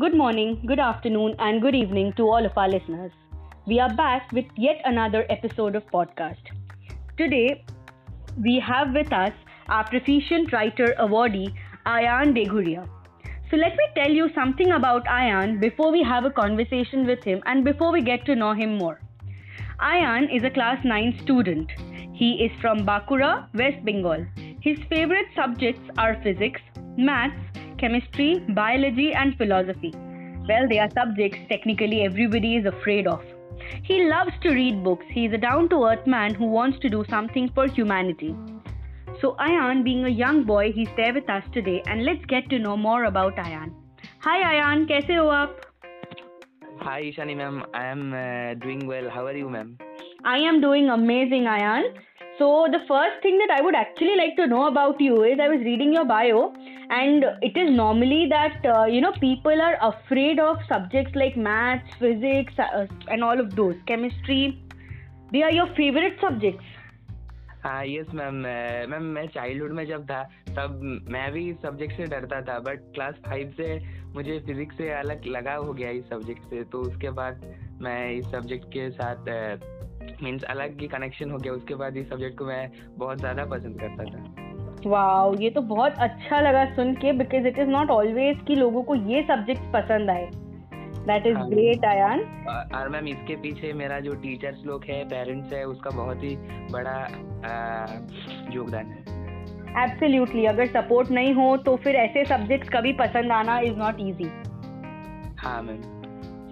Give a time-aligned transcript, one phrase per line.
[0.00, 3.10] Good morning, good afternoon, and good evening to all of our listeners.
[3.66, 6.52] We are back with yet another episode of podcast.
[7.16, 7.64] Today,
[8.40, 9.32] we have with us
[9.68, 11.52] our Proficient Writer awardee,
[11.84, 12.88] Ayan Deghuria.
[13.50, 17.42] So let me tell you something about Ayan before we have a conversation with him
[17.46, 19.00] and before we get to know him more.
[19.80, 21.72] Ayan is a class 9 student.
[22.12, 24.24] He is from Bankura, West Bengal.
[24.60, 26.60] His favorite subjects are physics,
[26.96, 29.93] maths, chemistry, biology, and philosophy.
[30.47, 33.21] Well, they are subjects technically everybody is afraid of.
[33.83, 35.05] He loves to read books.
[35.09, 38.35] He is a down to earth man who wants to do something for humanity.
[39.21, 42.59] So, Ayan, being a young boy, he's there with us today, and let's get to
[42.59, 43.71] know more about Ayan.
[44.19, 45.61] Hi, Ayan, कैसे हो आप?
[46.81, 47.63] Hi, Ishani ma'am.
[47.73, 49.09] I am uh, doing well.
[49.09, 49.77] How are you, ma'am?
[50.25, 51.83] I am doing amazing, Ayan.
[52.37, 55.47] So, the first thing that I would actually like to know about you is I
[55.47, 56.53] was reading your bio,
[56.90, 61.90] and it is normally that uh, you know people are afraid of subjects like maths,
[61.98, 64.62] physics, uh, and all of those, chemistry.
[65.32, 66.64] They are your favorite subjects.
[67.62, 68.34] हाँ yes ma'am
[68.90, 70.22] ma'am मैं childhood में जब था
[70.56, 70.80] तब
[71.10, 73.78] मैं भी इस subject से डरता था बट क्लास फाइव से
[74.14, 77.44] मुझे फिजिक्स से अलग लगाव हो गया इस सब्जेक्ट से। तो उसके बाद
[77.82, 82.38] मैं इस सब्जेक्ट के साथ मीन्स अलग ही कनेक्शन हो गया। उसके बाद इस सब्जेक्ट
[82.38, 84.37] को मैं बहुत ज़्यादा पसंद करता था।
[84.86, 88.82] वाओ ये तो बहुत अच्छा लगा सुन के because it is not always कि लोगों
[88.82, 90.28] को ये सब्जेक्ट पसंद आए।
[91.06, 92.20] दैट इज़ ग्रेट आयान
[92.76, 96.34] और मैम इसके पीछे मेरा जो टीचर्स लोग है पेरेंट्स है उसका बहुत ही
[96.72, 96.96] बड़ा
[98.54, 99.16] योगदान है।
[99.84, 104.30] एब्सोल्युटली अगर सपोर्ट नहीं हो तो फिर ऐसे सब्जेक्ट्स कभी पसंद आना इज़ नॉट इजी
[105.38, 105.82] हाँ ma'am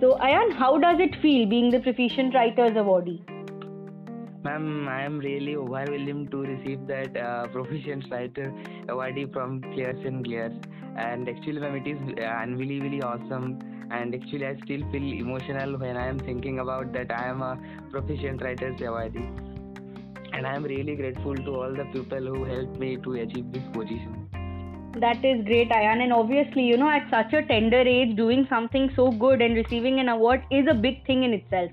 [0.00, 3.18] so Ayaan how does it feel being the proficient writers awardee
[4.46, 8.52] Ma'am, I am really overwhelmed to receive that uh, Proficient Writer
[8.86, 10.52] awardee from Clears and Clears.
[10.96, 13.58] And actually, ma'am, it is uh, unbelievably awesome.
[13.90, 17.58] And actually, I still feel emotional when I am thinking about that I am a
[17.90, 19.26] Proficient Writers awardee.
[20.32, 23.64] And I am really grateful to all the people who helped me to achieve this
[23.72, 24.28] position.
[25.06, 26.04] That is great, Ayan.
[26.04, 29.98] And obviously, you know, at such a tender age, doing something so good and receiving
[29.98, 31.72] an award is a big thing in itself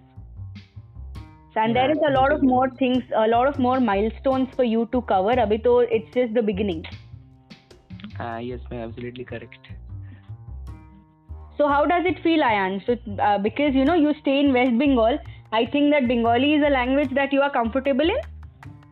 [1.56, 4.89] And there is a lot of more things, a lot of more milestones for you
[4.93, 5.34] to cover.
[5.45, 6.84] Abhi to it's just the beginning.
[8.21, 9.67] Uh, yes, ma'am, absolutely correct.
[11.56, 12.77] So how does it feel, Ayan?
[12.87, 15.19] So uh, because you know you stay in West Bengal,
[15.53, 18.21] I think that Bengali is a language that you are comfortable in.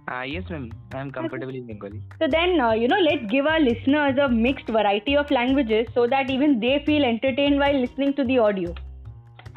[0.08, 0.70] Uh, yes, ma'am.
[0.94, 2.00] I am comfortable in Bengali.
[2.20, 6.06] So then, uh, you know, let's give our listeners a mixed variety of languages so
[6.08, 8.74] that even they feel entertained while listening to the audio.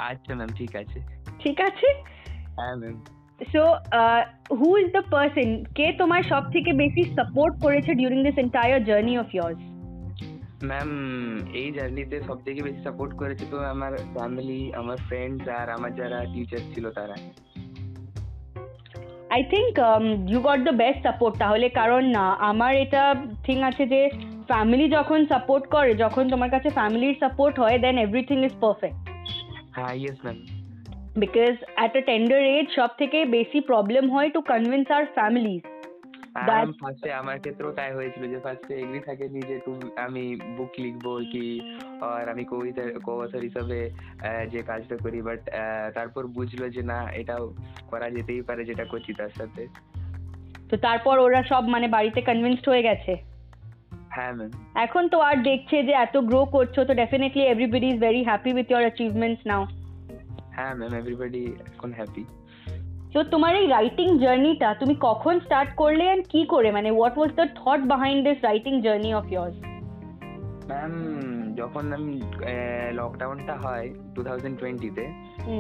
[0.10, 1.00] আচ্ছা ma'am ঠিক আছে
[1.44, 1.88] ঠিক আছে
[2.57, 2.97] ma'am
[3.53, 3.63] so
[4.61, 9.15] who is the person কে তোমার সব থেকে বেশি support করেছে during this entire journey
[9.19, 9.61] of years
[10.65, 10.91] ma'am
[11.55, 16.19] এই জার্নিতে সব থেকে বেশি সাপোর্ট করেছে তো আমার ফ্যামিলি আমার ফ্রেন্ডস আর আমার যারা
[16.35, 17.17] টিচার ছিল তারা।
[19.31, 19.73] I think
[20.29, 23.03] you got the best support তাহলে কারণ আমার এটা
[23.45, 24.01] থিং আছে যে
[24.49, 28.99] ফ্যামিলি যখন সাপোর্ট করে যখন তোমার কাছে ফ্যামিলির সাপোর্ট হয় দেন এভরিথিং ইজ পারফেক্ট
[29.73, 30.64] হ্যাঁ yes ma'am
[31.23, 35.63] because at a tender age সব থেকে বেশি প্রবলেম হয় টু কনভিন্স আর ফ্যামিলিজ
[36.81, 40.25] ফার্স্টে আমার ক্ষেত্রেও তাই হয়েছিল যে ফার্স্টে এগ্রি থাকেনি যে তুমি আমি
[40.57, 41.47] বুক লিখব কি
[42.01, 43.79] আর আমি কবিতা কবছর হিসাবে
[44.53, 45.41] যে কাজটা করি বাট
[45.95, 47.45] তারপর বুঝলো যে না এটাও
[47.91, 49.63] করা যেতেই পারে যেটা করছি তার সাথে।
[50.71, 53.13] তো তারপর ওরা সব মানে বাড়িতে কনভিন্সড হয়ে গেছে।
[54.11, 58.23] হ্যাঁ ম্যাম এখন তো আর দেখছে যে এত গ্রো করছ তো definitely everybody is very
[58.25, 59.65] happy with your achievements now
[60.57, 62.25] হ্যাঁ ম্যাম এভরিবডি এখন হ্যাপি
[63.13, 66.73] তো তোমার এই রাইটিং জার্নিটা তুমি কখন স্টার্ট করলে এন্ড কি করে?
[66.73, 69.57] মানে what was the thought behind this writing journey of years
[70.67, 70.93] ma'am
[71.55, 72.21] যখন আমি
[72.93, 75.05] লকডাউনটা হয় টু থাউজেন্ড টোয়েন্টিতে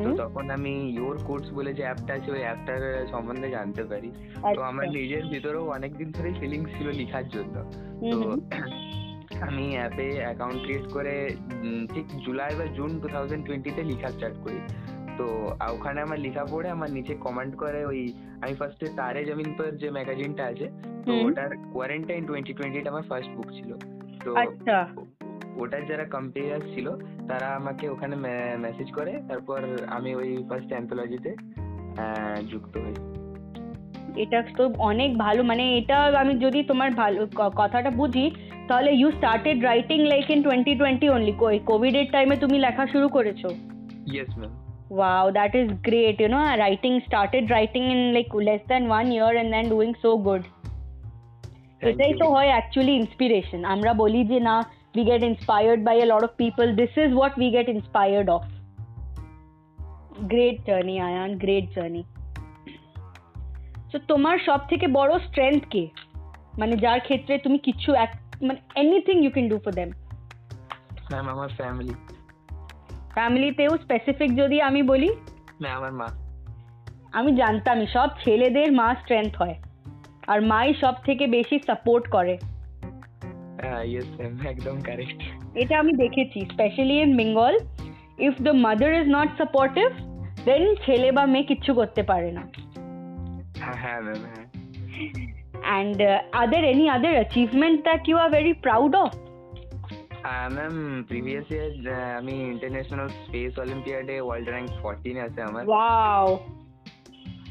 [0.04, 4.10] তো তখন আমি ইয়োর কোর্স বলে যে অ্যাপটা আছে ওই অ্যাপটার সম্বন্ধে জানতে পারি।
[4.56, 7.54] তো আমার নিজের ভিতরেও অনেকদিন ধরেই ফিলিংস ছিল লেখার জন্য।
[8.12, 8.16] তো
[9.48, 11.14] আমি অ্যাপে অ্যাকাউন্ট ক্রিয়েট করে
[11.94, 14.60] ঠিক জুলাই বা জুন টু থাউজেন্ড টোয়েন্টিতে লেখা স্টার্ট করি।
[15.18, 15.26] তো
[15.76, 18.00] ওখানে আমার লেখা পড়ে আমার নিচে কমেন্ট করে ওই
[18.42, 20.66] আমি ফার্স্টে তারে জমিন পর যে ম্যাগাজিনটা আছে
[21.06, 23.70] তো ওটার কোয়ারেন্টাইন টোয়েন্টি টোয়েন্টি আমার ফার্স্ট বুক ছিল।
[24.24, 24.30] তো
[25.62, 26.86] ওটার যারা কম্পেয়ার ছিল
[27.28, 28.14] তারা আমাকে ওখানে
[28.64, 29.60] মেসেজ করে তারপর
[29.96, 31.30] আমি ওই ফার্স্ট অ্যান্থোলজিতে
[32.50, 32.94] যুক্ত হই।
[34.24, 37.20] এটা তো অনেক ভালো মানে এটা আমি যদি তোমার ভালো
[37.60, 38.26] কথাটা বুঝি
[38.67, 41.33] তাহলে you started writing like in twenty twenty only
[41.71, 43.49] COVID এর টাইমে তুমি লেখা শুরু করেছো
[44.13, 44.53] yes ma'am
[44.91, 46.19] Wow, that is great.
[46.19, 50.11] You know, writing started writing in like less than one year and then doing so
[50.17, 50.43] good.
[51.81, 54.55] এটাই তো হয় actually inspiration আমরা বলি যে না
[54.95, 56.75] we get inspired by a lot of people.
[56.75, 58.43] This is what we get inspired of.
[60.27, 61.31] Great journey, Ayan.
[61.45, 62.03] Great journey.
[63.91, 65.83] তো তোমার সব থেকে বড় স্ট্রেংথ কে
[66.59, 67.89] মানে যার ক্ষেত্রে তুমি কিছু
[68.42, 69.90] মানে anything you can do for them
[71.12, 71.94] ma'am আমার ফ্যামিলি
[73.12, 75.10] ফ্যামিলিতেও স্পেসিফিক যদি আমি বলি?
[75.62, 76.08] ম্যাম আমার মা।
[77.12, 79.54] আমি জানতামই সব ছেলেদের মা স্ট্রেংথ হয়।
[80.26, 82.38] আর মাই সব থেকে বেশি সাপোর্ট করে।
[83.84, 85.20] ইয়েস ম্যাম একদম কারেক্ট
[85.54, 87.54] এটা আমি দেখেছি specially in Bengal
[88.18, 89.88] if the mother is not supportive
[90.44, 92.42] then ছেলে বা মেয়ে কিচ্ছু করতে পারে না।
[93.60, 94.46] হ্যাঁ হ্যাঁ ম্যাম হ্যাঁ।
[95.66, 99.10] And uh, are there any other achievements that you are very proud of?
[100.56, 100.74] Ma'am
[101.10, 101.70] previous year
[102.20, 106.26] আমি ইন্টারন্যাশনাল স্পেস অলিম্পিয়াডে ওয়ার্ল্ড র্যাঙ্ক ফোরটিনে আছে আমার ওয়াও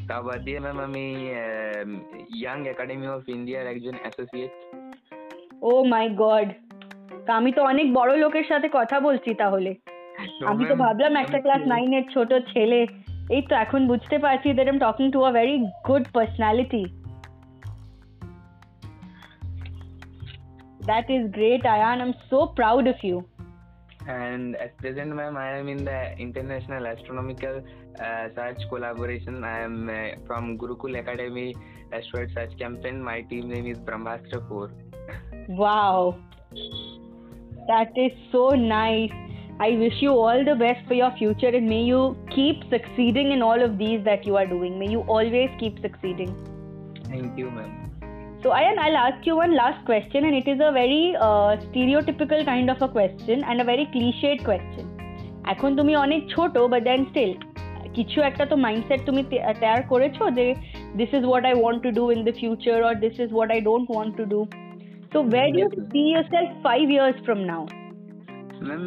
[0.07, 1.05] তা বাদ দিয়ে ম্যাম আমি
[2.37, 4.51] ইয়াং একাডেমি অফ ইন্ডিয়ার একজন অ্যাসোসিয়েট
[5.69, 6.47] ও মাই গড
[7.39, 9.71] আমি তো অনেক বড় লোকের সাথে কথা বলছি তাহলে।
[10.51, 12.79] আমি তো ভাবলাম একটা ক্লাস নাইনের ছোট ছেলে।
[13.35, 15.55] এই তো এখন বুঝতে পারছি that am talking to a very
[15.87, 16.83] good personality
[20.85, 22.01] That is great, Ayan.
[22.01, 23.25] I'm so proud of you.
[24.07, 27.63] And at present, ma'am, I am in the International Astronomical
[28.01, 29.45] uh, Search Collaboration.
[29.45, 31.55] I am uh, from Gurukul Academy
[31.93, 33.01] Asteroid Search Campaign.
[33.01, 34.71] My team name is Brahmastra 4.
[35.47, 36.17] Wow.
[37.67, 39.11] That is so nice.
[39.61, 43.41] I wish you all the best for your future and may you keep succeeding in
[43.41, 44.77] all of these that you are doing.
[44.79, 46.35] May you always keep succeeding.
[47.07, 47.82] Thank you, ma'am.
[48.42, 52.44] So, Ayan, I'll ask you one last question, and it is a very uh, stereotypical
[52.44, 54.86] kind of a question and a very cliched question.
[55.52, 57.32] এখন তুমি অনেক ছোট but then still
[57.96, 60.46] কিছু একটা তো mindset তুমি তৈরি করেছো যে
[61.00, 63.60] this is what I want to do in the future or this is what I
[63.68, 64.40] don't want to do
[65.12, 67.62] so war do you C yourself five years from now?
[68.68, 68.86] Ma'am,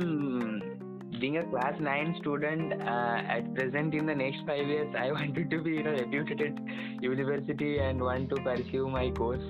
[1.21, 5.51] being a class 9 student uh, at present in the next 5 years i wanted
[5.51, 6.61] to be in a reputed
[7.01, 9.45] university and want to pursue my course.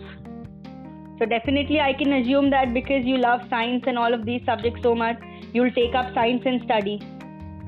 [1.18, 4.82] So definitely i can assume that because you love science and all of these subjects
[4.82, 5.18] so much
[5.52, 6.96] you'll take up science and study.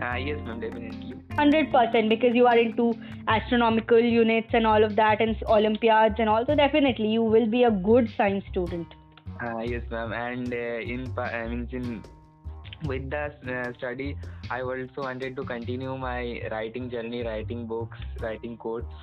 [0.02, 1.14] Uh, yes ma'am definitely.
[1.38, 2.92] 100% because you are into
[3.28, 7.70] astronomical units and all of that and olympiads and also definitely you will be a
[7.70, 8.86] good science student.
[9.40, 12.02] Uh, yes ma'am and uh, in uh, means in
[12.84, 14.16] with the uh, study
[14.50, 18.94] i also wanted to continue my writing journey writing books writing quotes.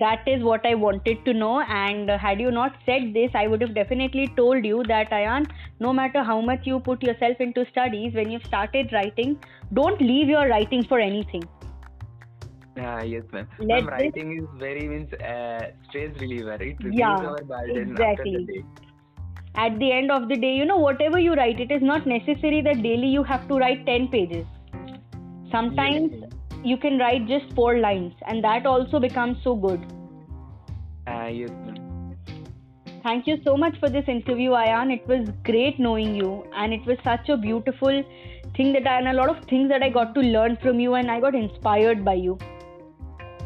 [0.00, 1.60] That is what i wanted to know.
[1.62, 5.46] And had you not said this i would have definitely told you that ayan
[5.80, 9.38] no matter how much you put yourself into studies when you've started writing
[9.72, 11.42] don't leave your writing for anything.
[12.78, 13.48] Uh, yes ma'am.
[13.58, 16.54] Let writing is very means uh, stress reliever.
[16.54, 18.36] It relieves yeah, our burden exactly.
[18.36, 18.87] after the day
[19.64, 22.60] at the end of the day, you know, whatever you write, it is not necessary
[22.62, 24.46] that daily you have to write 10 pages.
[25.50, 26.30] Sometimes yes.
[26.62, 29.80] you can write just four lines, and that also becomes so good.
[31.08, 32.14] Uh, yes, ma'am.
[33.02, 34.92] Thank you so much for this interview, Ayan.
[34.92, 38.02] It was great knowing you, and it was such a beautiful
[38.56, 40.94] thing that I, and a lot of things that I got to learn from you,
[40.94, 42.38] and I got inspired by you.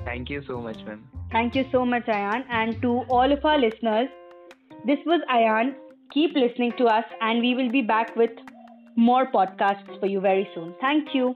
[0.05, 1.09] Thank you so much, ma'am.
[1.31, 2.45] Thank you so much, Ayan.
[2.51, 4.09] And to all of our listeners,
[4.85, 5.75] this was Ayan
[6.13, 8.31] Keep listening to us, and we will be back with
[8.97, 10.75] more podcasts for you very soon.
[10.81, 11.35] Thank you.